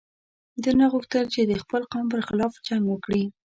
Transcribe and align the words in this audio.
ده 0.63 0.71
نه 0.79 0.85
غوښتل 0.93 1.25
چې 1.33 1.41
د 1.45 1.53
خپل 1.63 1.81
قوم 1.91 2.05
پر 2.11 2.21
خلاف 2.27 2.53
جنګ 2.67 2.83
وکړي. 2.89 3.23